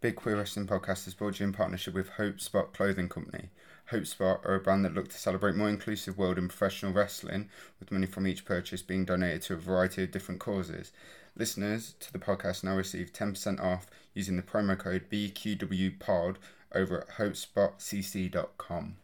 [0.00, 3.48] Big Queer Wrestling Podcast is brought to you in partnership with Hope Spot Clothing Company.
[3.90, 7.48] Hope Spot are a brand that look to celebrate more inclusive world in professional wrestling,
[7.80, 10.92] with money from each purchase being donated to a variety of different causes.
[11.34, 16.36] Listeners to the podcast now receive 10% off using the promo code BQWPOD
[16.72, 18.96] over at hopespotcc.com.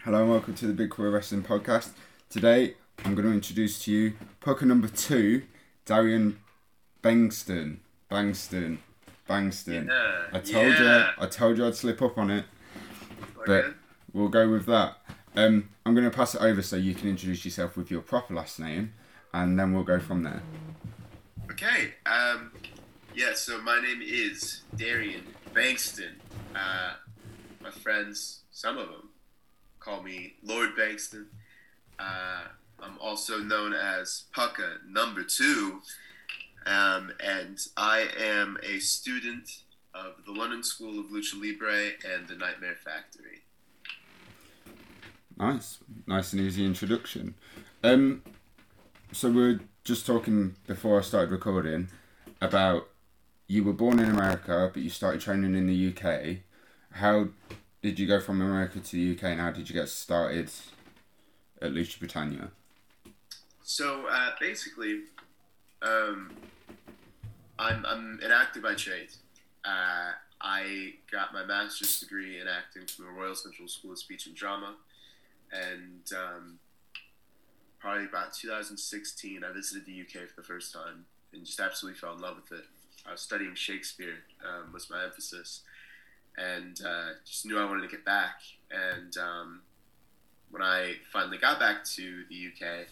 [0.00, 1.92] Hello and welcome to the Big Queer Wrestling Podcast.
[2.28, 5.44] Today I'm going to introduce to you poker number two,
[5.86, 6.38] Darian
[7.02, 7.78] Bangston.
[8.10, 8.78] Bangston.
[9.28, 9.88] Bangston.
[9.88, 10.26] Yeah.
[10.32, 11.10] I told yeah.
[11.16, 12.44] you, I told you I'd slip up on it,
[13.46, 13.74] but
[14.12, 14.96] we'll go with that.
[15.36, 18.34] Um, I'm going to pass it over so you can introduce yourself with your proper
[18.34, 18.94] last name,
[19.32, 20.42] and then we'll go from there.
[21.50, 21.94] Okay.
[22.06, 22.52] Um,
[23.14, 23.34] yeah.
[23.34, 26.14] So my name is Darian Bengston.
[26.54, 26.94] Uh,
[27.62, 29.10] my friends, some of them,
[29.78, 31.26] call me Lord Bengston.
[31.98, 32.44] Uh,
[32.80, 35.82] I'm also known as Pucka Number Two,
[36.66, 39.62] um, and I am a student
[39.94, 43.42] of the London School of Lucha Libre and the Nightmare Factory.
[45.36, 47.34] Nice, nice and easy introduction.
[47.82, 48.22] Um,
[49.12, 51.88] so we are just talking before I started recording
[52.40, 52.88] about
[53.46, 56.38] you were born in America, but you started training in the UK.
[56.92, 57.28] How
[57.82, 60.50] did you go from America to the UK, and how did you get started
[61.62, 62.50] at Lucha Britannia?
[63.62, 65.00] So uh, basically,
[65.82, 66.30] um,
[67.58, 69.10] I'm, I'm an actor by trade.
[69.64, 74.26] Uh, I got my master's degree in acting from the Royal Central School of Speech
[74.26, 74.76] and Drama,
[75.52, 76.58] and um,
[77.80, 82.14] probably about 2016, I visited the UK for the first time and just absolutely fell
[82.14, 82.64] in love with it.
[83.06, 85.62] I was studying Shakespeare um, was my emphasis,
[86.36, 88.40] and uh, just knew I wanted to get back.
[88.70, 89.62] And um,
[90.50, 92.86] when I finally got back to the UK,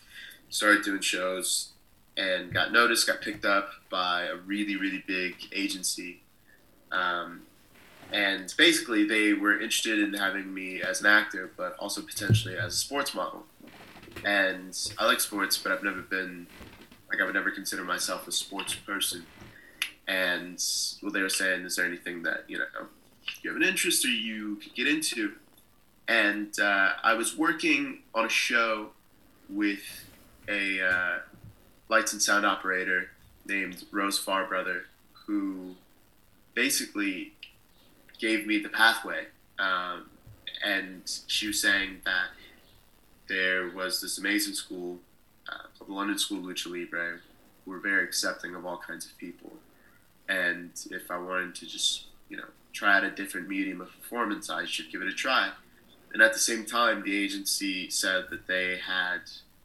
[0.48, 1.72] started doing shows
[2.16, 6.22] and got noticed, got picked up by a really, really big agency.
[6.92, 7.42] Um,
[8.12, 12.74] and basically, they were interested in having me as an actor, but also potentially as
[12.74, 13.44] a sports model.
[14.24, 16.46] And I like sports, but I've never been,
[17.10, 19.26] like, I would never consider myself a sports person.
[20.08, 20.62] And
[21.00, 22.64] what they were saying, is there anything that, you know,
[23.42, 25.32] you have an interest or you could get into?
[26.08, 28.90] And uh, I was working on a show
[29.48, 29.82] with
[30.48, 31.18] a uh,
[31.88, 33.10] lights and sound operator
[33.46, 34.82] named Rose Farbrother,
[35.26, 35.74] who
[36.54, 37.32] basically
[38.18, 39.26] gave me the pathway.
[39.58, 40.10] Um,
[40.64, 42.28] and she was saying that
[43.28, 44.98] there was this amazing school
[45.48, 47.20] uh, called the London School of Lucha Libre,
[47.64, 49.52] who were very accepting of all kinds of people.
[50.28, 54.50] And if I wanted to just, you know, try out a different medium of performance,
[54.50, 55.50] I should give it a try.
[56.12, 59.20] And at the same time, the agency said that they had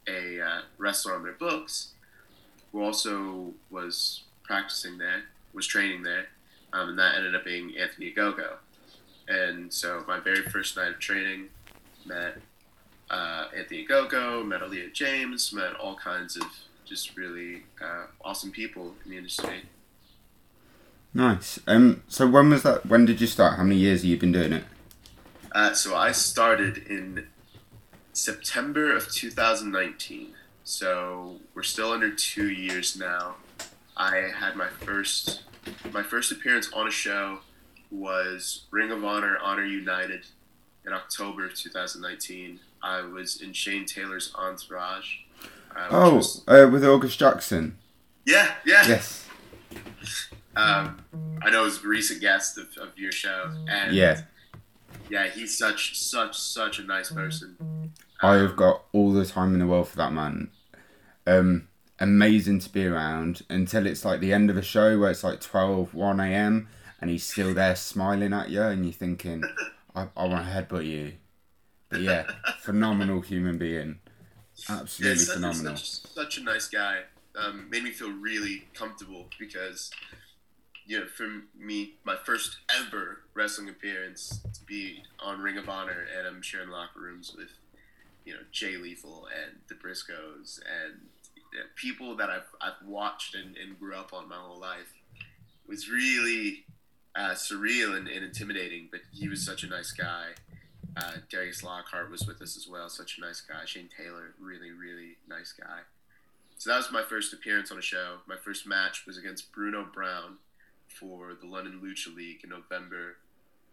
[0.08, 1.90] a uh, wrestler on their books
[2.72, 5.24] who also was practicing there,
[5.54, 6.28] was training there,
[6.74, 8.54] um, and that ended up being Anthony Ogogo.
[9.28, 11.50] And so my very first night of training,
[12.06, 12.38] met
[13.09, 16.44] uh, Anthony Ogogo, met Aaliyah James, met all kinds of
[16.86, 19.64] just really uh, awesome people in the industry.
[21.14, 21.59] Nice.
[21.68, 22.86] Um, so when was that?
[22.86, 23.58] When did you start?
[23.58, 24.64] How many years have you been doing it?
[25.52, 27.28] Uh, so I started in
[28.14, 30.34] September of 2019.
[30.64, 33.36] So we're still under two years now.
[33.98, 35.44] I had my first
[35.94, 37.40] my first appearance on a show
[37.92, 40.26] was Ring of Honor Honor United
[40.86, 42.60] in October of 2019.
[42.82, 45.18] I was in Shane Taylor's Entourage.
[45.76, 47.78] Uh, Oh, was- uh, with August Jackson.
[48.26, 48.88] yeah, yeah.
[48.88, 49.28] Yes.
[50.56, 50.98] Um,
[51.42, 54.22] I know he's a recent guest of, of your show, and Yeah.
[55.10, 57.56] yeah, he's such such such a nice person.
[58.22, 60.52] I have got all the time in the world for that man.
[61.26, 61.68] Um,
[62.00, 65.40] amazing to be around until it's like the end of a show where it's like
[65.40, 66.68] 12, 1 a.m.
[67.00, 69.44] and he's still there smiling at you and you're thinking,
[69.96, 71.14] I, I want to headbutt you.
[71.90, 72.26] But yeah,
[72.59, 74.00] phenomenal human being.
[74.70, 75.76] Absolutely Yeah, such, phenomenal.
[75.78, 77.02] Such, such a nice guy.
[77.36, 79.92] Um, made me feel really comfortable because,
[80.86, 81.28] you know, for
[81.58, 86.70] me, my first ever wrestling appearance to be on Ring of Honor, and I'm sharing
[86.70, 87.52] locker rooms with,
[88.26, 91.02] you know, Jay Lethal and the Briscoes and
[91.76, 94.94] people that I've, I've watched and, and grew up on my whole life.
[95.20, 96.66] It was really
[97.16, 100.29] uh, surreal and, and intimidating, but he was such a nice guy.
[100.96, 102.90] Uh, Darius Lockhart was with us as well.
[102.90, 103.66] Such a nice guy.
[103.66, 105.79] Shane Taylor, really, really nice guy.
[106.58, 108.18] So that was my first appearance on a show.
[108.28, 110.38] My first match was against Bruno Brown
[110.88, 113.18] for the London Lucha League in November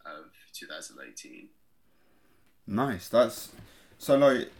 [0.07, 1.49] of 2019.
[2.67, 3.09] Nice.
[3.09, 3.51] That's
[3.99, 4.51] so like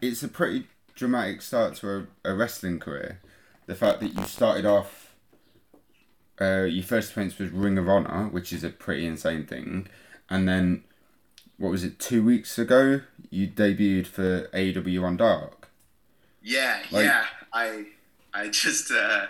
[0.00, 3.20] it's a pretty dramatic start to a, a wrestling career.
[3.66, 5.14] The fact that you started off
[6.40, 9.86] uh, your first appearance was Ring of Honor, which is a pretty insane thing,
[10.28, 10.82] and then
[11.58, 11.98] what was it?
[12.00, 15.68] Two weeks ago, you debuted for AEW on Dark.
[16.42, 17.26] Yeah, Like- yeah.
[17.52, 17.86] I
[18.34, 19.26] I just uh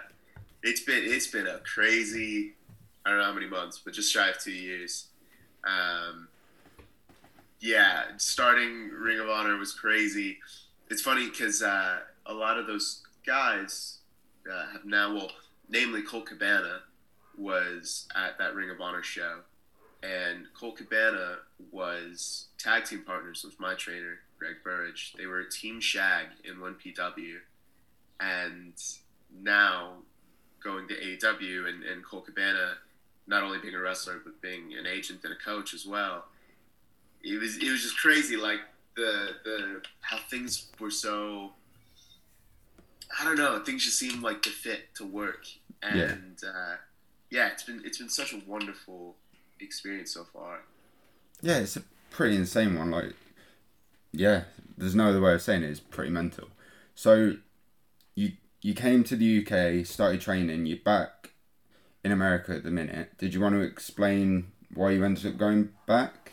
[0.63, 2.55] it's been it's been a crazy
[3.05, 5.09] I don't know how many months, but just shy of two years.
[5.65, 6.29] Um
[7.63, 10.41] yeah, starting Ring of Honor was crazy.
[10.91, 13.99] It's funny because uh, a lot of those guys
[14.53, 15.31] uh, have now, well,
[15.69, 16.81] namely Colt Cabana
[17.39, 19.39] was at that Ring of Honor show,
[20.03, 21.37] and Colt Cabana
[21.71, 25.15] was tag team partners with my trainer Greg Burridge.
[25.17, 27.37] They were Team Shag in one PW,
[28.19, 28.73] and
[29.41, 29.93] now
[30.63, 32.75] going to AEW and, and Colt Cabana
[33.29, 36.25] not only being a wrestler but being an agent and a coach as well.
[37.25, 38.61] It was it was just crazy, like
[38.97, 41.53] the the how things were so.
[43.21, 43.63] I don't know.
[43.63, 45.45] Things just seemed like to fit to work,
[45.83, 46.49] and Yeah.
[46.49, 46.77] uh,
[47.31, 49.17] yeah, it's been it's been such a wonderful
[49.61, 50.61] experience so far.
[51.43, 52.91] Yeah, it's a pretty insane one.
[52.91, 53.15] Like,
[54.13, 54.45] yeah,
[54.79, 55.71] there's no other way of saying it.
[55.71, 56.49] It's pretty mental.
[56.95, 57.37] So,
[58.15, 58.33] you
[58.63, 60.67] you came to the UK, started training.
[60.67, 61.31] You're back
[62.05, 63.19] in America at the minute.
[63.19, 66.33] Did you want to explain why you ended up going back?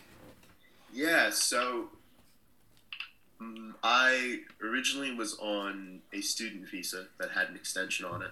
[1.00, 1.88] Yeah, so
[3.42, 8.32] mm, I originally was on a student visa that had an extension on it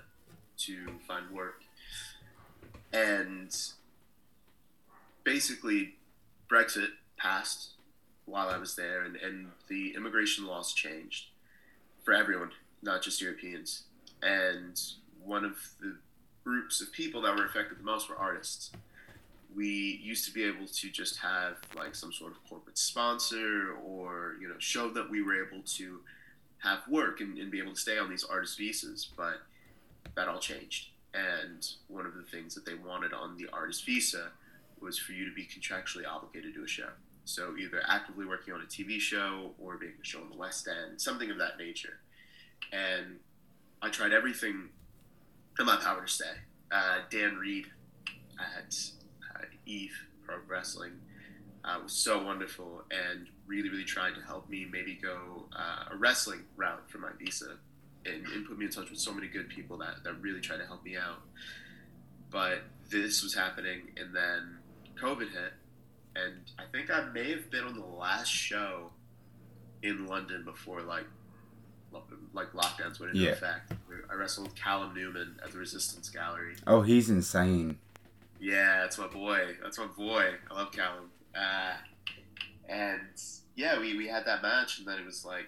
[0.66, 1.62] to find work.
[2.92, 3.56] And
[5.24, 5.96] basically,
[6.52, 7.69] Brexit passed
[8.25, 11.28] while I was there, and, and the immigration laws changed
[12.04, 13.84] for everyone, not just Europeans.
[14.22, 14.78] And
[15.24, 15.96] one of the
[16.44, 18.72] groups of people that were affected the most were artists
[19.57, 24.36] we used to be able to just have like some sort of corporate sponsor or
[24.39, 26.00] you know show that we were able to
[26.59, 29.42] have work and, and be able to stay on these artist visas but
[30.15, 30.88] that all changed.
[31.13, 34.30] And one of the things that they wanted on the artist visa
[34.80, 36.89] was for you to be contractually obligated to a show.
[37.25, 40.68] So either actively working on a tv show or being a show in the west
[40.68, 42.00] end something of that nature.
[42.71, 43.19] And
[43.81, 44.69] i tried everything
[45.60, 46.25] in my power to stay.
[46.71, 47.65] Uh, Dann Read
[48.39, 48.75] at
[49.68, 50.94] Eve Pro Wrestling
[51.64, 55.96] uh, was so wonderful and really, really tried to help me maybe go uh, a
[55.98, 57.58] wrestling route for my visa
[58.06, 60.58] and, and put me in touch with so many good people that, that really tried
[60.58, 61.22] to help me out.
[62.30, 64.58] But this was happening, and then
[65.02, 65.54] COVID hit,
[66.16, 68.92] and I think I may have been on the last show
[69.84, 71.06] in London before like
[72.34, 73.31] like lockdowns went into Yeah.
[73.31, 73.72] effect.
[74.10, 76.56] I wrestled with Callum Newman at the Resistance Gallery.
[76.68, 77.78] Oh, he's insane.
[78.39, 79.56] Yeah, that's my boy.
[79.62, 80.31] That's my boy.
[80.50, 81.10] I love Callum.
[81.36, 81.74] Uh,
[82.69, 83.00] and
[83.56, 85.48] yeah, we, we had that match, and then it was like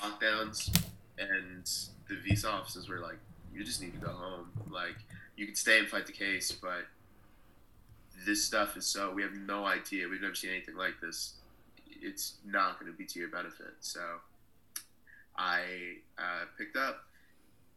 [0.00, 0.76] lockdowns,
[1.18, 1.70] and
[2.08, 3.18] the visa offices were like,
[3.54, 4.50] "You just need to go home.
[4.70, 4.96] Like,
[5.36, 6.86] you can stay and fight the case, but
[8.26, 10.08] this stuff is so we have no idea.
[10.08, 11.34] We've never seen anything like this.
[11.86, 14.00] It's not going to be to your benefit." So
[15.36, 15.60] I
[16.18, 17.04] uh, picked up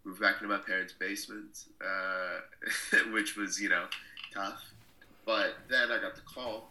[0.08, 3.86] moved back into my parents' basement, uh, which was, you know,
[4.38, 4.72] tough.
[5.26, 6.70] But then I got the call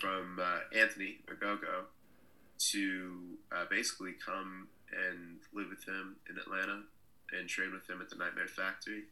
[0.00, 1.84] from uh, Anthony Ogogo
[2.70, 3.12] to
[3.54, 6.82] uh, basically come and live with him in Atlanta
[7.32, 9.04] and train with him at the Nightmare Factory.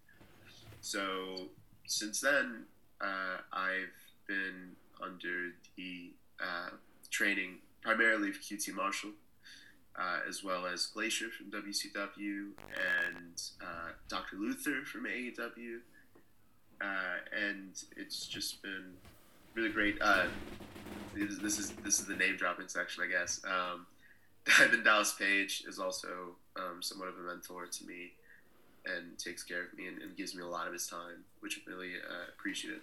[0.80, 1.48] So
[1.86, 2.64] since then,
[3.00, 3.92] uh, I've
[4.26, 6.70] been under the uh,
[7.10, 9.10] training primarily of QT Marshall
[9.98, 14.36] uh, as well as Glacier from WCW and uh, Dr.
[14.36, 15.80] Luther from AEW.
[16.80, 17.16] Uh,
[17.46, 18.92] and it's just been
[19.54, 19.96] really great.
[20.00, 20.26] Uh,
[21.14, 23.40] this is- this is the name dropping section, I guess.
[23.44, 23.86] Um,
[24.44, 28.12] Diamond Dallas Page is also um, somewhat of a mentor to me
[28.84, 31.56] and takes care of me and, and gives me a lot of his time, which
[31.66, 32.80] I'm really uh, appreciative.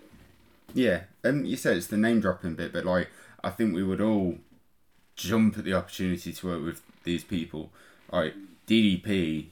[0.73, 3.09] Yeah, um, you said it's the name dropping bit, but like
[3.43, 4.37] I think we would all
[5.15, 7.69] jump at the opportunity to work with these people.
[8.11, 8.33] Like
[8.67, 9.47] DDP,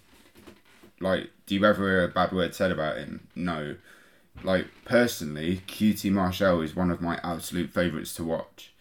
[1.00, 3.28] like do you ever hear a bad word said about him?
[3.36, 3.76] No.
[4.44, 8.74] Like personally, QT Marshall is one of my absolute favourites to watch.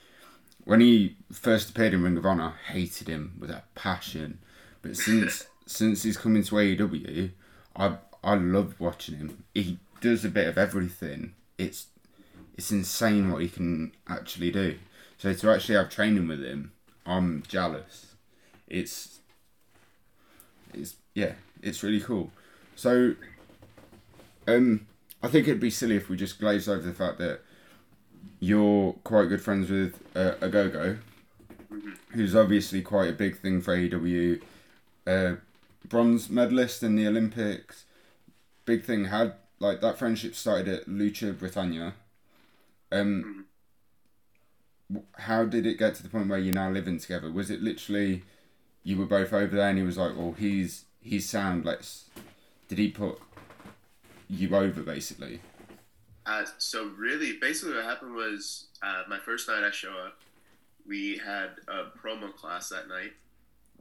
[0.64, 4.38] When he first appeared in Ring of Honor, I hated him with a passion.
[4.82, 7.30] But since since he's come into AEW,
[7.76, 9.44] I I love watching him.
[9.54, 11.34] He does a bit of everything.
[11.56, 11.86] It's
[12.56, 14.78] it's insane what he can actually do.
[15.16, 16.72] So to actually have training with him,
[17.06, 18.14] I'm jealous.
[18.68, 19.18] It's
[20.72, 22.30] it's yeah, it's really cool.
[22.76, 23.14] So
[24.46, 24.86] um
[25.22, 27.40] I think it'd be silly if we just glazed over the fact that
[28.40, 30.98] you're quite good friends with uh, Ogogo,
[32.12, 34.40] who's obviously quite a big thing for AEW,
[35.06, 35.34] uh,
[35.88, 37.84] bronze medalist in the Olympics.
[38.64, 39.06] Big thing.
[39.06, 41.94] Had like that friendship started at Lucha Britannia.
[42.92, 43.46] Um,
[44.88, 47.30] w- how did it get to the point where you're now living together?
[47.30, 48.22] Was it literally
[48.84, 51.64] you were both over there and he was like, "Well, he's he's sound.
[51.64, 52.04] Let's."
[52.68, 53.18] Did he put
[54.28, 55.40] you over basically?
[56.26, 60.18] Uh, so really, basically, what happened was uh, my first night I show up.
[60.86, 63.12] We had a promo class that night,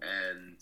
[0.01, 0.55] and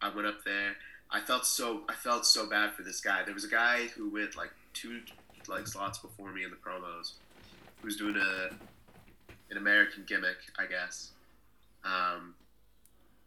[0.00, 0.76] I went up there.
[1.10, 3.22] I felt so I felt so bad for this guy.
[3.24, 5.00] There was a guy who went like two
[5.48, 7.14] like slots before me in the promos,
[7.80, 8.50] who was doing a
[9.50, 11.10] an American gimmick, I guess.
[11.84, 12.34] Um,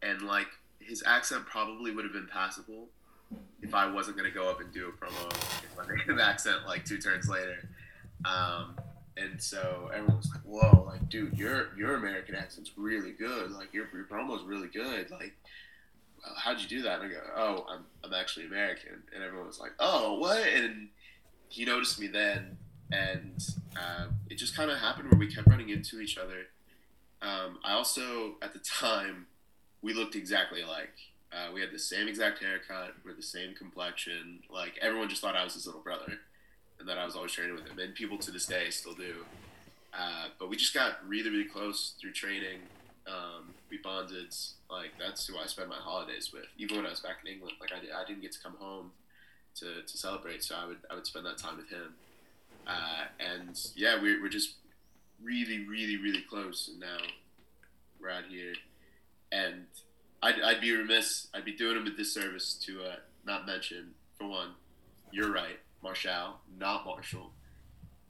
[0.02, 0.48] and like
[0.80, 2.88] his accent probably would have been passable
[3.62, 6.86] if I wasn't gonna go up and do a promo with my native accent like
[6.86, 7.68] two turns later.
[8.26, 8.76] Um,
[9.18, 13.52] and so everyone was like, "Whoa, like, dude, your your American accent's really good.
[13.52, 15.10] Like, your your promo's really good.
[15.10, 15.34] Like,
[16.38, 19.60] how'd you do that?" And I go, "Oh, I'm I'm actually American." And everyone was
[19.60, 20.90] like, "Oh, what?" And
[21.50, 22.58] he noticed me then,
[22.92, 23.44] and
[23.78, 26.48] uh, it just kind of happened where we kept running into each other.
[27.22, 29.28] Um, I also, at the time,
[29.82, 30.98] we looked exactly alike.
[31.36, 32.94] Uh, we had the same exact haircut.
[33.04, 34.40] We're the same complexion.
[34.50, 36.20] Like everyone just thought I was his little brother,
[36.80, 37.78] and that I was always training with him.
[37.78, 39.26] And people to this day still do.
[39.94, 42.60] Uh, but we just got really, really close through training.
[43.08, 44.34] Um, we bonded.
[44.70, 46.46] Like that's who I spent my holidays with.
[46.58, 48.56] Even when I was back in England, like I, did, I didn't get to come
[48.58, 48.92] home
[49.56, 51.96] to, to celebrate, so I would I would spend that time with him.
[52.66, 54.56] Uh, and yeah, we're, we're just
[55.22, 56.70] really, really, really close.
[56.72, 56.98] And now
[58.02, 58.54] we're out here,
[59.32, 59.66] and
[60.26, 62.96] I'd, I'd be remiss, I'd be doing him a disservice to uh,
[63.28, 64.54] not mention, for one,
[65.12, 67.30] you're right, Marshall, not Marshall.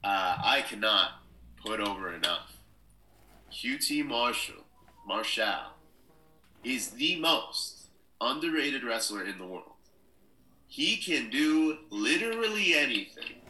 [0.02, 1.20] Uh, I cannot
[1.62, 2.56] put over enough.
[3.52, 4.64] QT Marshall,
[5.06, 5.74] Marshall,
[6.64, 9.74] is the most underrated wrestler in the world.
[10.68, 13.42] He can do literally anything.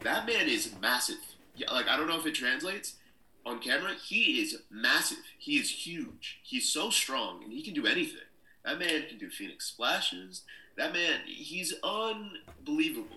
[0.00, 1.16] That man is massive.
[1.56, 2.96] Yeah, like I don't know if it translates
[3.44, 3.92] on camera.
[3.94, 5.18] He is massive.
[5.38, 6.40] He is huge.
[6.42, 8.20] He's so strong, and he can do anything.
[8.64, 10.42] That man can do Phoenix splashes.
[10.76, 13.16] That man, he's unbelievable.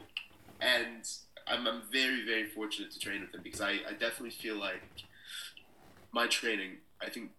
[0.61, 1.07] And
[1.47, 4.81] I'm, I'm very, very fortunate to train with him because I, I definitely feel like
[6.11, 6.77] my training.
[7.01, 7.31] I think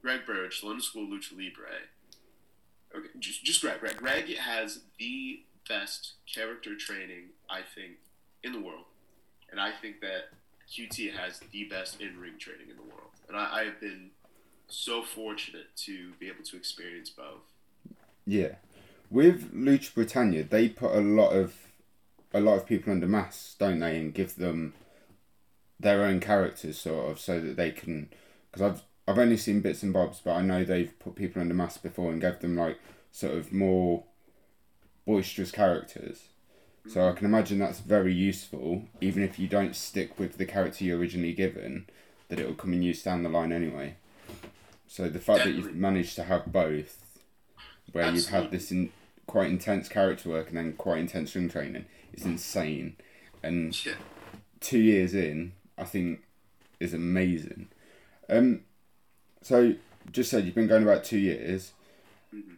[0.00, 1.66] Greg Burridge, London School Lucha Libre.
[2.94, 3.80] Okay, just, just Greg.
[3.80, 3.96] Greg.
[3.96, 7.92] Greg has the best character training I think
[8.42, 8.84] in the world,
[9.50, 10.30] and I think that
[10.72, 14.10] QT has the best in ring training in the world, and I, I have been
[14.68, 17.52] so fortunate to be able to experience both.
[18.26, 18.54] Yeah,
[19.10, 21.54] with Lucha Britannia, they put a lot of
[22.32, 24.72] a lot of people under masks, don't they, and give them
[25.78, 28.08] their own characters, sort of, so that they can.
[28.50, 31.54] Because I've I've only seen bits and bobs, but I know they've put people under
[31.54, 32.78] masks before and gave them like
[33.10, 34.04] sort of more
[35.04, 36.28] boisterous characters.
[36.88, 40.84] So I can imagine that's very useful, even if you don't stick with the character
[40.84, 41.86] you originally given,
[42.28, 43.94] that it will come in use down the line anyway.
[44.88, 46.98] So the fact that you've managed to have both,
[47.92, 48.90] where you've had this in,
[49.26, 52.96] quite intense character work and then quite intense ring training, is insane.
[53.42, 53.94] And Yeah.
[54.60, 56.22] two years in, I think,
[56.80, 57.68] is amazing.
[58.28, 58.64] Um,
[59.40, 59.76] so
[60.10, 61.72] just said you've been going about two years.
[62.34, 62.56] Mhm.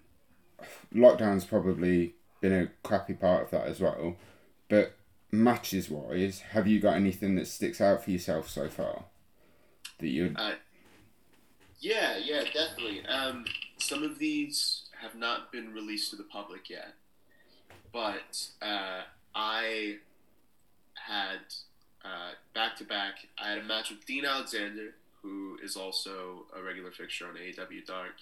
[0.94, 4.16] Lockdown's probably been a crappy part of that as well.
[4.68, 4.94] But
[5.32, 9.04] matches wise, have you got anything that sticks out for yourself so far?
[9.98, 10.56] That you Uh,
[11.80, 13.04] yeah, yeah, definitely.
[13.06, 13.46] Um,
[13.78, 16.92] some of these have not been released to the public yet,
[17.92, 19.02] but uh,
[19.34, 19.96] I
[20.94, 21.40] had
[22.52, 23.26] back to back.
[23.42, 27.86] I had a match with Dean Alexander, who is also a regular fixture on AEW
[27.86, 28.16] Dark,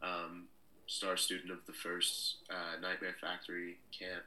[0.00, 0.44] um,
[0.88, 4.24] star student of the first uh, Nightmare Factory camp,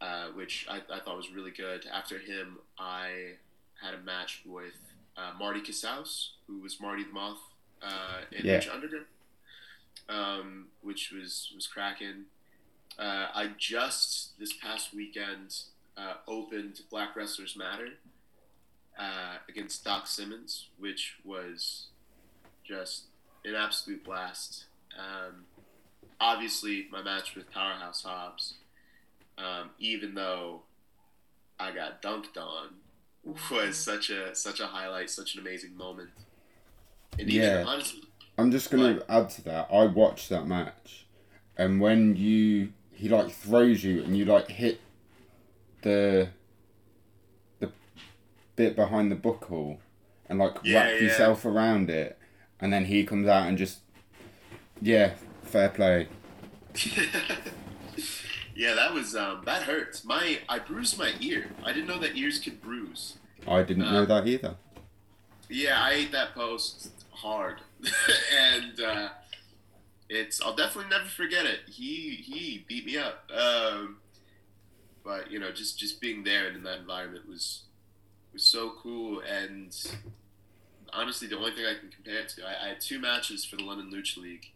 [0.00, 1.86] uh, which I, I thought was really good.
[1.92, 3.32] After him, I
[3.82, 4.78] had a match with
[5.16, 7.38] uh, Marty Casaus, who was Marty the Moth
[7.82, 8.60] uh, in Yeah.
[8.72, 9.06] Underground,
[10.08, 12.26] um, which was was cracking.
[12.98, 15.54] Uh, I just this past weekend
[15.96, 17.94] uh, opened Black Wrestlers Matter
[18.98, 21.86] uh, against Doc Simmons, which was
[22.64, 23.04] just
[23.44, 24.64] an absolute blast.
[24.96, 25.44] Um,
[26.24, 28.54] obviously, my match with Powerhouse Hobbs,
[29.36, 30.62] um, even though
[31.60, 32.70] I got dunked on,
[33.24, 36.10] was such a such a highlight, such an amazing moment.
[37.18, 37.64] And even Yeah.
[37.66, 38.00] honestly,
[38.38, 39.68] I'm just gonna add to that.
[39.72, 41.06] I watched that match,
[41.56, 44.80] and when you he like throws you and you like hit
[45.82, 46.28] the
[47.60, 47.70] the
[48.56, 49.78] bit behind the buckle
[50.26, 51.00] and like Yeah, wrap yeah.
[51.02, 52.18] yourself around it,
[52.60, 53.80] and then he comes out and just
[54.82, 55.14] yeah,
[55.54, 56.08] fair play.
[58.56, 60.04] yeah, that was um, that hurts.
[60.04, 61.46] My I bruised my ear.
[61.64, 63.18] I didn't know that ears could bruise.
[63.46, 64.56] I didn't know that either.
[65.48, 67.60] Yeah, I ate that post hard,
[68.36, 69.08] and uh,
[70.08, 71.60] it's I'll definitely never forget it.
[71.68, 73.30] He he beat me up.
[73.32, 73.98] Um,
[75.04, 77.62] but you know, just just being there and in that environment was
[78.32, 79.20] was so cool.
[79.20, 79.72] And
[80.92, 83.54] honestly, the only thing I can compare it to, I, I had two matches for
[83.54, 84.50] the London Lucha League.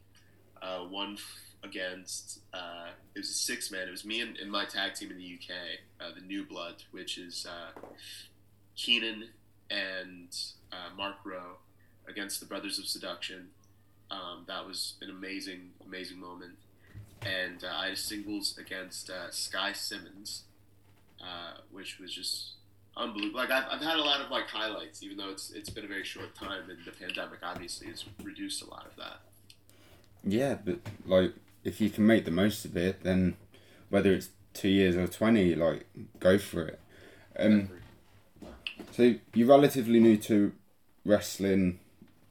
[0.62, 3.88] Uh, one f- against uh, it was a six man.
[3.88, 5.54] It was me and, and, my tag team in the UK,
[6.00, 7.80] uh, the New Blood, which is uh,
[8.76, 9.24] Keenan
[9.70, 10.28] and
[10.72, 11.58] uh, Mark Rowe
[12.08, 13.48] against the Brothers of Seduction.
[14.10, 16.56] Um, that was an amazing, amazing moment.
[17.22, 20.44] And I had singles against Sky Simmons,
[21.70, 22.52] which was just
[22.98, 23.40] unbelievable.
[23.40, 25.88] Like I've, I've had a lot of like highlights, even though it's it's been a
[25.88, 29.20] very short time, and the pandemic obviously has reduced a lot of that.
[30.24, 31.34] Yeah, but like
[31.64, 33.36] if you can make the most of it, then
[33.88, 35.86] whether it's two years or twenty, like
[36.20, 36.80] go for it.
[37.38, 37.70] Um,
[38.92, 40.52] so you're relatively new to
[41.04, 41.80] wrestling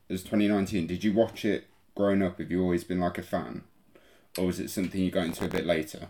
[0.09, 0.87] as 2019.
[0.87, 1.65] Did you watch it
[1.95, 2.39] growing up?
[2.39, 3.63] Have you always been like a fan,
[4.37, 6.09] or was it something you got into a bit later?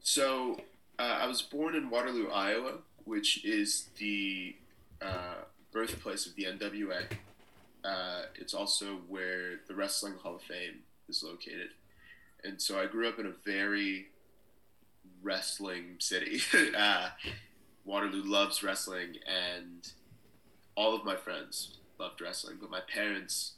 [0.00, 0.60] So
[0.98, 4.56] uh, I was born in Waterloo, Iowa, which is the
[5.02, 5.34] uh,
[5.72, 7.04] birthplace of the NWA.
[7.84, 11.70] Uh, it's also where the Wrestling Hall of Fame is located,
[12.44, 14.06] and so I grew up in a very
[15.22, 16.40] wrestling city.
[16.76, 17.10] Uh,
[17.84, 19.92] Waterloo loves wrestling, and
[20.74, 23.52] all of my friends loved wrestling, but my parents,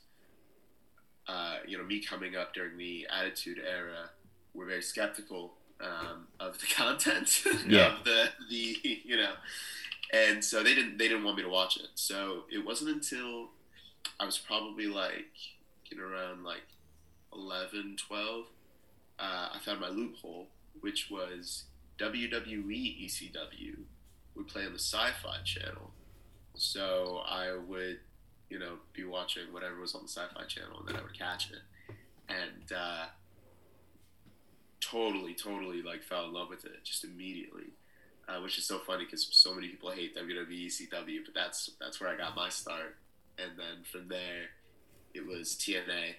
[1.26, 4.10] uh, you know, me coming up during the Attitude Era,
[4.54, 7.96] were very skeptical um, of the content yeah.
[7.98, 9.32] of the the you know,
[10.12, 11.88] and so they didn't they didn't want me to watch it.
[11.94, 13.48] So it wasn't until
[14.20, 15.32] I was probably like
[15.88, 16.62] getting around like
[17.32, 18.44] 11, 12,
[19.18, 20.48] uh, I found my loophole,
[20.80, 21.64] which was
[21.98, 23.78] WWE ECW
[24.34, 25.90] would play on the Sci-Fi Channel.
[26.54, 28.00] So I would
[28.50, 31.50] you know, be watching whatever was on the Sci-Fi Channel, and then I would catch
[31.50, 31.94] it,
[32.28, 33.06] and uh,
[34.80, 37.74] totally, totally like fell in love with it just immediately.
[38.28, 41.98] Uh, which is so funny because so many people hate WWE ECW, but that's that's
[41.98, 42.96] where I got my start,
[43.38, 44.50] and then from there,
[45.14, 46.16] it was TNA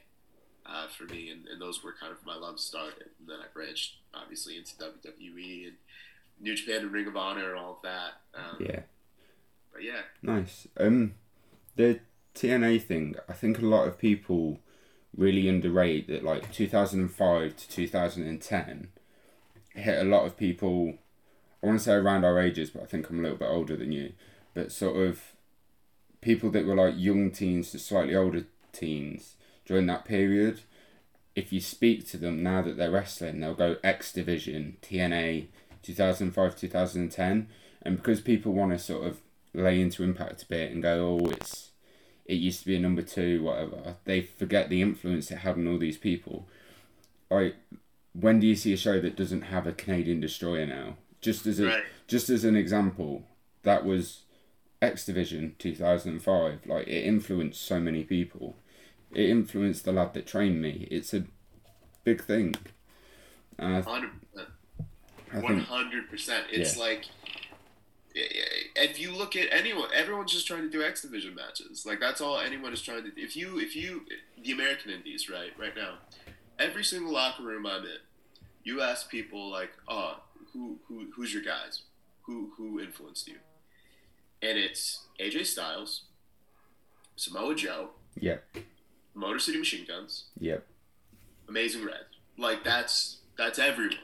[0.65, 3.45] uh, for me, and, and those were kind of my love started, and then I
[3.53, 5.75] branched obviously into WWE and
[6.39, 8.11] New Japan and Ring of Honor and all of that.
[8.35, 8.81] Um, yeah.
[9.73, 10.01] But yeah.
[10.21, 10.67] Nice.
[10.77, 11.15] Um,
[11.75, 11.99] the
[12.35, 14.59] TNA thing, I think a lot of people
[15.15, 18.89] really underrate that like 2005 to 2010
[19.75, 20.93] hit a lot of people
[21.63, 23.75] I want to say around our ages but I think I'm a little bit older
[23.75, 24.13] than you
[24.53, 25.33] but sort of
[26.21, 29.35] people that were like young teens to slightly older teens
[29.69, 30.61] during that period
[31.35, 35.47] if you speak to them now that they're wrestling they'll go X division TNA
[35.83, 37.47] 2005 2010
[37.83, 39.21] and because people want to sort of
[39.53, 41.69] lay into impact a bit and go oh it's
[42.29, 43.95] it used to be a number two, whatever.
[44.05, 46.47] They forget the influence it had on all these people.
[47.31, 47.55] Like,
[48.13, 50.97] when do you see a show that doesn't have a Canadian destroyer now?
[51.21, 51.83] Just as a right.
[52.07, 53.23] just as an example,
[53.63, 54.21] that was
[54.79, 56.59] X Division two thousand and five.
[56.67, 58.57] Like it influenced so many people.
[59.13, 60.87] It influenced the lad that trained me.
[60.91, 61.25] It's a
[62.03, 62.55] big thing.
[63.59, 64.49] Hundred percent.
[65.31, 66.45] One hundred percent.
[66.51, 66.83] It's yeah.
[66.83, 67.05] like
[68.15, 71.85] if you look at anyone, everyone's just trying to do X division matches.
[71.85, 73.21] Like that's all anyone is trying to do.
[73.21, 74.05] If you, if you,
[74.43, 75.95] the American Indies, right, right now,
[76.57, 77.99] every single locker room I'm in,
[78.63, 80.17] you ask people like, oh,
[80.53, 81.83] who, who, who's your guys?
[82.23, 83.37] Who, who influenced you?
[84.41, 86.03] And it's AJ Styles,
[87.15, 87.89] Samoa Joe.
[88.19, 88.43] Yep.
[89.13, 90.25] Motor City Machine Guns.
[90.39, 90.65] Yep.
[91.47, 92.05] Amazing Red.
[92.37, 93.97] Like that's that's everyone.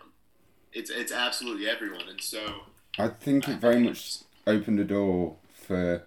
[0.73, 2.63] It's it's absolutely everyone, and so
[2.97, 6.03] I think it very much opened the door for.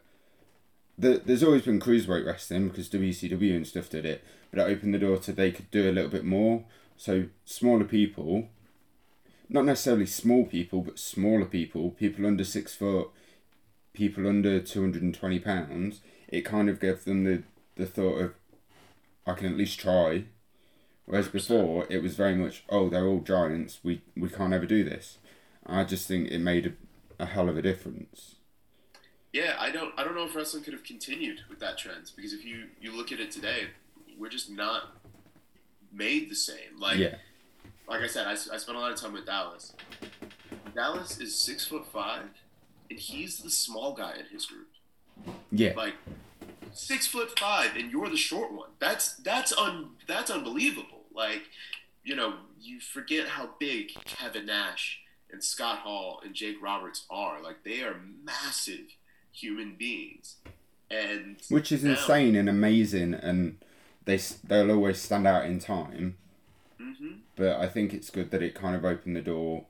[1.00, 4.94] The, there's always been cruiserweight wrestling because WCW and stuff did it, but it opened
[4.94, 6.64] the door to they could do a little bit more.
[6.96, 8.48] So smaller people,
[9.48, 13.10] not necessarily small people, but smaller people, people under six foot,
[13.92, 16.00] people under two hundred and twenty pounds.
[16.28, 17.44] It kind of gave them the
[17.76, 18.34] the thought of,
[19.28, 20.24] I can at least try.
[21.04, 23.80] Whereas before it was very much, oh, they're all giants.
[23.82, 25.18] We we can't ever do this.
[25.66, 28.36] I just think it made a, a hell of a difference.
[29.32, 32.32] Yeah, I don't I don't know if wrestling could have continued with that trend because
[32.32, 33.68] if you you look at it today,
[34.18, 34.96] we're just not
[35.92, 36.78] made the same.
[36.78, 37.16] Like yeah.
[37.86, 39.74] like I said, I, I spent a lot of time with Dallas.
[40.74, 42.30] Dallas is six foot five,
[42.90, 44.68] and he's the small guy in his group.
[45.50, 45.72] Yeah.
[45.76, 45.94] Like
[46.72, 48.70] six foot five, and you're the short one.
[48.78, 51.04] That's that's un that's unbelievable.
[51.14, 51.42] Like
[52.04, 55.00] you know, you forget how big Kevin Nash
[55.30, 57.42] and Scott Hall and Jake Roberts are.
[57.42, 58.94] Like they are massive
[59.32, 60.36] human beings,
[60.90, 63.58] and which is now- insane and amazing, and
[64.04, 66.16] they they'll always stand out in time.
[66.80, 67.18] Mhm.
[67.36, 69.66] But I think it's good that it kind of opened the door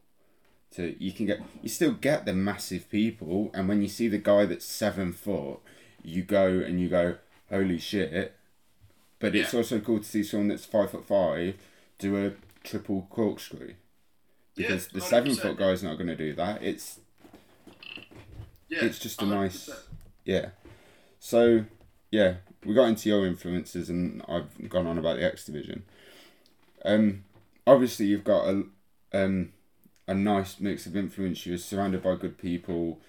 [0.73, 4.19] to you can get you still get the massive people, and when you see the
[4.19, 5.59] guy that's seven foot,
[6.03, 7.17] you go and you go,
[7.51, 8.35] holy shit!
[9.19, 9.59] But it's Yeah.
[9.61, 11.57] also cool to see someone that's five foot five
[11.99, 12.33] do a
[12.65, 13.69] triple corkscrew.
[13.69, 13.75] Yeah,
[14.55, 15.41] Because the seven 100%.
[15.43, 16.63] foot guy's not going to do that.
[16.63, 17.01] It's
[18.69, 19.77] Yeah, it's just a nice 100%.
[20.25, 20.51] yeah
[21.19, 21.65] so
[22.11, 22.35] yeah
[22.65, 25.85] we got into your influences and i've gone on about the x division
[26.85, 27.25] um
[27.67, 28.65] obviously you've got a
[29.15, 29.53] um
[30.07, 33.01] a nice mix of influence you're surrounded by good people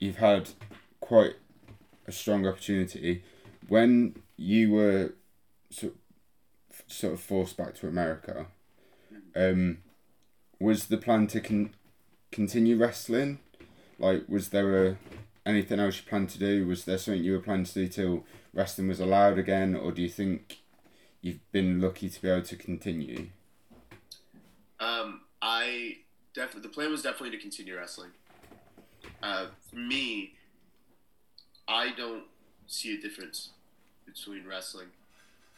[0.00, 0.50] you've had
[1.00, 1.34] quite
[2.06, 3.22] a strong opportunity
[3.68, 5.14] when you were
[5.70, 5.94] sort
[6.86, 8.46] sort of forced back to america
[9.36, 9.78] um
[10.58, 11.74] was the plan to con-
[12.30, 13.38] continue wrestling
[13.98, 14.96] like, was there a
[15.46, 16.66] anything else you planned to do?
[16.66, 20.02] Was there something you were planning to do till wrestling was allowed again, or do
[20.02, 20.58] you think
[21.20, 23.28] you've been lucky to be able to continue?
[24.80, 25.98] Um, I
[26.34, 28.10] definitely the plan was definitely to continue wrestling.
[29.22, 30.34] Uh, for me,
[31.66, 32.24] I don't
[32.66, 33.50] see a difference
[34.06, 34.88] between wrestling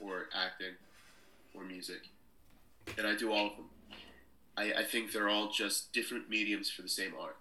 [0.01, 0.75] or acting
[1.55, 2.09] or music,
[2.97, 3.67] and I do all of them.
[4.57, 7.37] I, I think they're all just different mediums for the same art,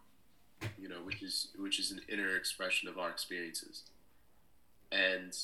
[0.79, 3.83] you know, which is which is an inner expression of our experiences,
[4.91, 5.37] and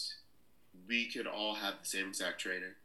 [0.87, 2.75] we could all have the same exact trainer,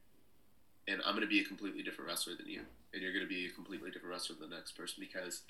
[0.87, 2.63] and I'm gonna be a completely different wrestler than you.
[2.93, 5.43] And you're going to be a completely different wrestler than the next person because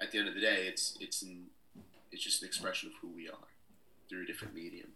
[0.00, 1.48] at the end of the day it's it's an,
[2.10, 3.48] it's just an expression of who we are
[4.08, 4.88] through a different medium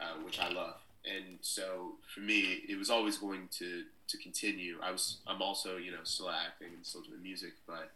[0.00, 0.76] uh, which I love.
[1.04, 4.76] And so for me it was always going to to continue.
[4.82, 7.90] I was I'm also you know still acting and still doing music but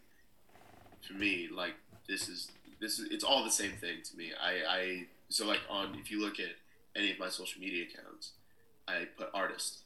[1.07, 1.75] for me like
[2.09, 4.33] this is this is it's all the same thing to me.
[4.41, 6.57] I, I so like on if you look at
[6.95, 8.33] any of my social media accounts
[8.87, 9.79] I put artist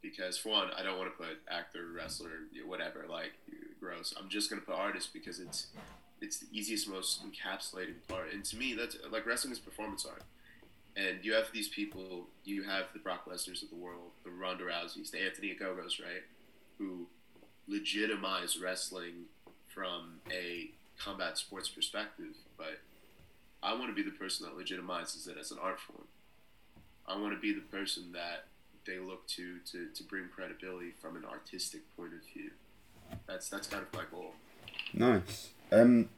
[0.00, 2.30] because for one, I don't want to put actor, wrestler,
[2.66, 3.32] whatever, like
[3.80, 4.12] gross.
[4.18, 5.68] I'm just gonna put artist because it's
[6.22, 8.32] it's the easiest, most encapsulating part.
[8.32, 10.22] And to me, that's like wrestling is performance art.
[10.96, 14.64] And you have these people, you have the Brock Lesnar's of the world, the Ronda
[14.64, 16.22] Rouseys, the Anthony Ogos, right,
[16.78, 17.06] who
[17.66, 19.26] legitimize wrestling
[19.68, 22.34] from a combat sports perspective.
[22.56, 22.80] But
[23.62, 26.06] I want to be the person that legitimizes it as an art form.
[27.06, 28.44] I want to be the person that
[28.86, 32.50] they look to, to to bring credibility from an artistic point of view.
[33.26, 34.34] That's that's kind of my goal.
[34.92, 35.50] Nice.
[35.72, 36.08] Um,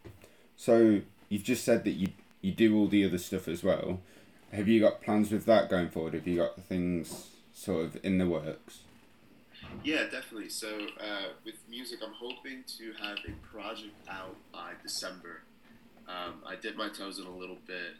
[0.57, 2.09] so you've just said that you
[2.41, 4.01] you do all the other stuff as well.
[4.53, 6.15] Have you got plans with that going forward?
[6.15, 8.81] Have you got things sort of in the works?
[9.83, 10.51] Yeah, definitely.
[10.51, 10.69] So
[11.01, 15.43] uh, with music, I'm hoping to have a project out by December.
[16.07, 17.97] Um, I dipped my toes in a little bit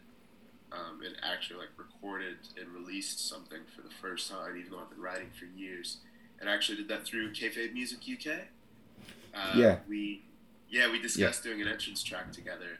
[0.71, 4.89] um, and actually like recorded and released something for the first time, even though I've
[4.89, 5.97] been writing for years.
[6.39, 8.41] And I actually did that through Kayfabe Music UK.
[9.33, 9.79] Uh, Yeah.
[9.89, 10.21] We,
[10.69, 12.79] yeah, we discussed doing an entrance track together,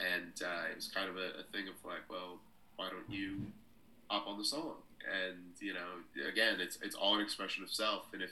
[0.00, 2.38] and uh, it was kind of a, a thing of like, well,
[2.76, 3.40] why don't you
[4.10, 4.74] up on the song?
[5.04, 8.30] And you know, again, it's it's all an expression of self, and if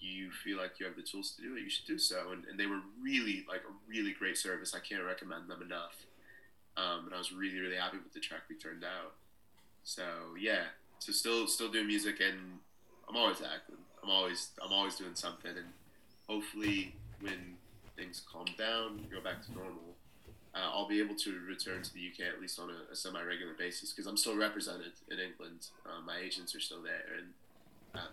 [0.00, 2.30] you feel like you have the tools to do it, you should do so.
[2.32, 4.74] And, and they were really like a really great service.
[4.74, 5.96] I can't recommend them enough.
[6.76, 9.14] Um, and I was really really happy with the track we turned out.
[9.84, 10.04] So
[10.38, 10.64] yeah,
[10.98, 12.58] so still still doing music, and
[13.08, 13.76] I'm always acting.
[14.02, 15.66] I'm always I'm always doing something, and
[16.28, 17.57] hopefully when
[17.98, 19.96] things calm down, go back to normal,
[20.54, 23.54] uh, I'll be able to return to the UK at least on a, a semi-regular
[23.58, 25.66] basis because I'm still represented in England.
[25.84, 27.28] Uh, my agents are still there, and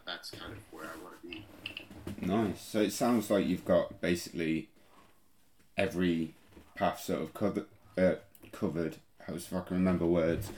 [0.06, 1.46] that's kind of where I want to be.
[2.22, 2.62] Nice.
[2.62, 4.70] So it sounds like you've got basically
[5.78, 6.34] every
[6.76, 7.66] path sort of covered.
[7.98, 8.16] Uh,
[8.52, 8.98] covered.
[9.26, 10.52] How if I can remember words.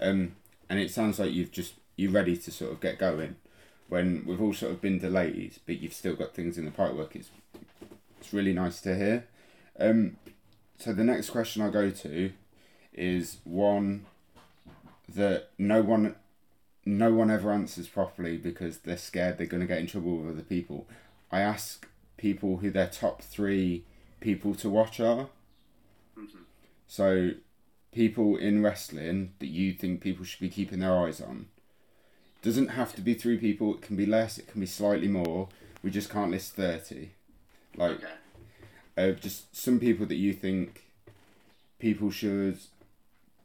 [0.00, 0.36] Um,
[0.68, 3.36] and it sounds like you've just you're ready to sort of get going.
[3.88, 7.14] When we've all sort of been delayed, but you've still got things in the pipework.
[7.14, 7.30] It's
[8.24, 9.26] it's really nice to hear.
[9.78, 10.16] Um,
[10.78, 12.32] so the next question I go to
[12.92, 14.06] is one
[15.14, 16.14] that no one
[16.86, 20.34] no one ever answers properly because they're scared they're going to get in trouble with
[20.34, 20.86] other people.
[21.30, 23.84] I ask people who their top three
[24.20, 25.28] people to watch are.
[26.16, 26.44] Mhm.
[26.86, 27.30] So,
[27.92, 31.46] people in wrestling that you think people should be keeping their eyes on.
[32.42, 33.74] Doesn't have to be three people.
[33.74, 34.38] It can be less.
[34.38, 35.48] It can be slightly more.
[35.82, 37.12] We just can't list thirty.
[37.76, 38.12] Like Okay.
[38.96, 40.84] uh, just some people that you think
[41.78, 42.58] people should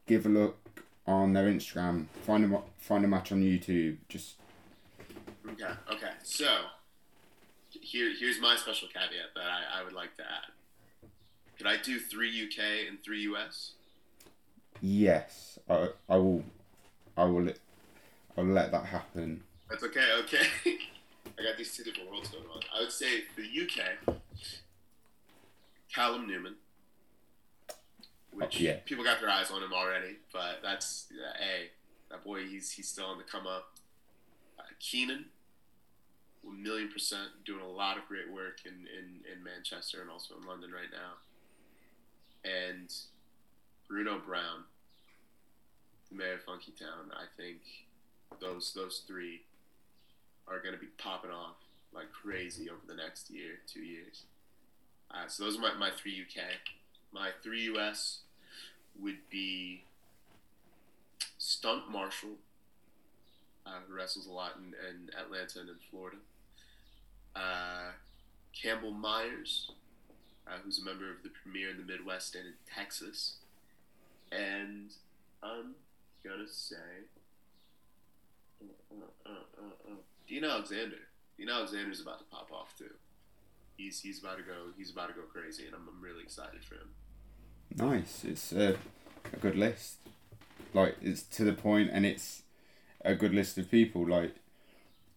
[0.06, 2.08] give a look on their Instagram.
[2.26, 3.98] Find a find a match on YouTube.
[4.08, 4.36] Just
[5.48, 5.72] Okay.
[5.92, 6.12] Okay.
[6.24, 6.66] So
[7.72, 11.10] here here's my special caveat that I, I would like to add.
[11.58, 13.74] Could I do three UK and three US?
[14.82, 16.44] Yes, I, I will.
[17.18, 17.52] I will.
[18.38, 19.44] I'll let that happen.
[19.70, 20.06] That's okay.
[20.20, 20.48] Okay.
[21.40, 22.62] I got these two different worlds going on.
[22.76, 24.16] I would say the UK,
[25.94, 26.56] Callum Newman,
[28.32, 28.78] which Oh, yeah.
[28.86, 31.70] people got their eyes on him already, but that's uh, a
[32.10, 32.46] that boy.
[32.46, 33.72] He's he's still on the come up.
[34.60, 35.26] Uh, Keenan,
[36.46, 40.36] a million percent doing a lot of great work in, in, in Manchester and also
[40.42, 41.20] in London right now.
[42.50, 42.92] And
[43.88, 44.64] Bruno Brown,
[46.12, 47.12] the mayor of Funky Town.
[47.14, 47.60] I think
[48.42, 49.42] those those three
[50.50, 51.56] are going to be popping off
[51.94, 54.24] like crazy over the next year, two years.
[55.12, 56.44] Uh, so those are my, my three UK.
[57.12, 58.20] My three US
[59.00, 59.84] would be
[61.38, 62.38] Stunt Marshall,
[63.66, 66.18] uh, who wrestles a lot in, in Atlanta and in Florida.
[67.36, 67.92] Uh,
[68.54, 69.72] Campbell Myers,
[70.48, 73.38] uh, who's a member of the Premier in the Midwest and in Texas.
[74.32, 74.92] And
[75.42, 75.76] I'm
[76.24, 76.76] gonna say
[78.62, 79.96] uh, uh, uh, uh, uh,
[80.30, 80.98] Dean Alexander.
[81.38, 82.92] Dean Alexander's about to pop off too.
[83.76, 84.72] He's he's about to go.
[84.78, 86.90] He's about to go crazy, and I'm, I'm really excited for him.
[87.76, 88.24] Nice.
[88.24, 88.78] It's a,
[89.34, 89.98] a good list.
[90.74, 92.44] Like it's to the point, and it's
[93.04, 94.08] a good list of people.
[94.08, 94.36] Like,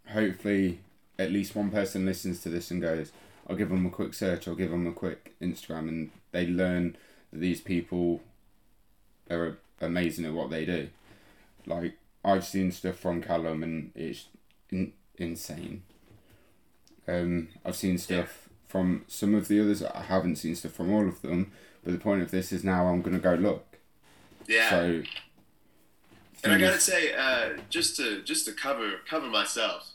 [0.09, 0.81] hopefully,
[1.19, 3.13] at least one person listens to this and goes,
[3.49, 4.49] "I'll give them a quick search.
[4.49, 6.97] I'll give them a quick Instagram," and they learn
[7.33, 8.23] that these people
[9.31, 10.89] are amazing at what they do.
[11.67, 14.29] Like I've seen stuff from Callum, and it's
[15.17, 15.83] insane.
[17.07, 19.83] Um, I've seen stuff from some of the others.
[19.83, 21.53] I haven't seen stuff from all of them.
[21.85, 23.79] But the point of this is now I'm gonna go look.
[24.47, 24.71] Yeah.
[24.71, 25.03] So.
[26.45, 29.91] And I gotta say, uh, just to just to cover cover myself,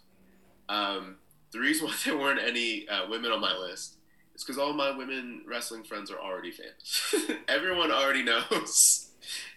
[0.70, 1.16] um,
[1.52, 3.96] the reason why there weren't any uh, women on my list
[4.36, 7.16] is because all my women wrestling friends are already famous.
[7.48, 9.04] Everyone already knows.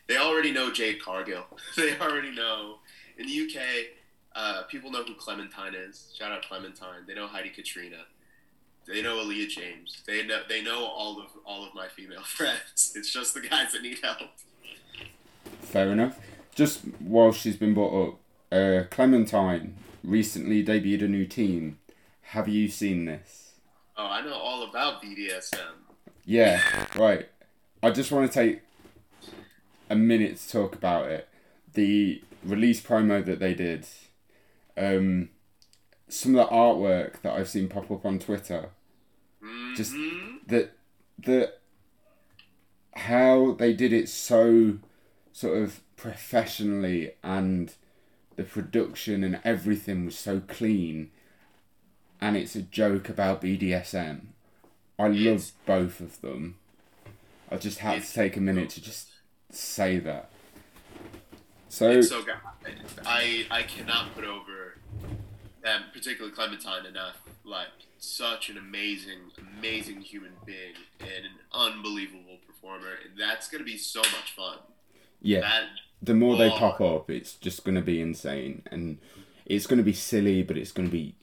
[0.06, 1.44] They already know Jade Cargill.
[1.76, 2.78] They already know.
[3.16, 3.62] In the UK,
[4.34, 6.12] uh, people know who Clementine is.
[6.16, 7.06] Shout out Clementine.
[7.06, 8.04] They know Heidi Katrina.
[8.86, 10.02] They know Aaliyah James.
[10.06, 12.92] They know they know all of all of my female friends.
[12.94, 14.30] It's just the guys that need help.
[15.60, 16.18] Fair enough.
[16.54, 18.18] Just while she's been brought up,
[18.52, 21.78] uh, Clementine recently debuted a new team.
[22.22, 23.52] Have you seen this?
[23.96, 25.58] Oh, I know all about BDSM.
[26.24, 26.60] Yeah,
[26.96, 27.28] right.
[27.82, 28.60] I just want to take
[29.88, 31.28] a minute to talk about it.
[31.74, 33.86] The release promo that they did,
[34.80, 35.28] um,
[36.08, 38.70] some of the artwork that I've seen pop up on Twitter,
[39.76, 40.46] Just- Mhm.
[40.48, 40.72] that
[41.18, 41.52] the
[42.94, 44.78] how they did it so
[45.32, 47.74] sort of professionally and
[48.36, 51.10] the production and everything was so clean
[52.20, 54.28] and it's a joke about BDSM.
[54.98, 56.56] I love both of them.
[57.50, 59.08] I just had to take a minute to just
[59.50, 60.29] say that.
[61.70, 62.34] So It's so good.
[63.06, 64.76] I I cannot put over,
[65.64, 67.16] um, particularly Clementine enough.
[67.44, 72.88] Like such an amazing, amazing human being and an unbelievable performer.
[73.04, 74.58] And that's gonna be so much fun.
[75.22, 75.68] yeah, That
[76.02, 76.56] the more they Oh.
[76.58, 78.98] pop up, it's just going to be insane, and
[79.44, 81.14] it's going to be silly, but it's going to be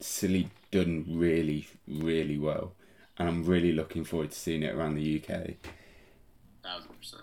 [0.00, 2.74] silly done really, really well.
[3.16, 5.56] And I'm really looking forward to seeing it around the UK.
[6.64, 7.22] thousand percent.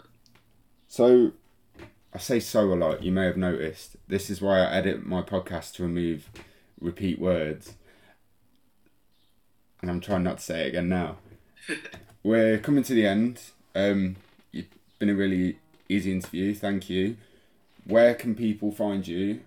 [0.87, 1.33] So,
[2.13, 3.03] I say so a lot.
[3.03, 3.95] You may have noticed.
[4.07, 6.29] This is why I edit my podcast to remove
[6.79, 7.75] repeat words.
[9.81, 11.17] And I'm trying not to say it again now.
[12.23, 13.39] We're coming to the end.
[13.73, 14.17] Um,
[14.51, 14.67] you've
[14.99, 16.53] been a really easy interview.
[16.53, 17.17] Thank you.
[17.85, 19.41] Where can people find you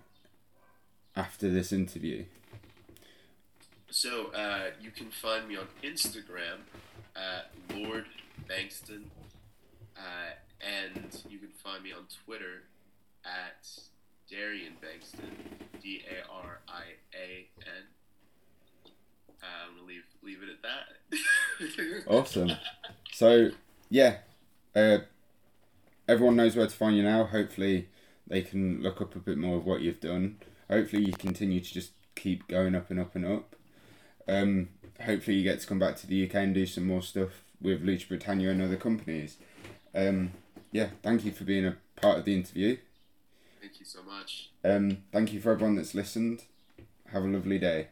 [1.15, 2.25] after this interview?
[3.89, 6.65] So uh, you can find me on Instagram
[7.15, 8.05] at Lord
[8.49, 9.03] Bengston,
[9.97, 12.63] uh, and you can find me on Twitter
[13.23, 13.67] at
[14.29, 17.83] Darian Bengston, D A R I A N.
[19.41, 22.07] Uh, I'm gonna leave leave it at that.
[22.07, 22.51] Awesome.
[23.13, 23.51] So,
[23.89, 24.17] yeah,
[24.75, 24.99] uh,
[26.07, 27.23] everyone knows where to find you now.
[27.23, 27.87] Hopefully,
[28.27, 30.37] they can look up a bit more of what you've done.
[30.69, 33.55] Hopefully, you continue to just keep going up and up and up.
[34.27, 34.69] Um,
[35.05, 37.29] hopefully, you get to come back to the UK and do some more stuff
[37.61, 39.37] with Lucha Britannia and other companies.
[39.93, 40.31] Um,
[40.75, 42.75] yeah, thank you for being a part of the interview.
[43.61, 44.49] Thank you so much.
[44.61, 46.43] Um, thank you for everyone that's listened.
[47.13, 47.87] Have a lovely day.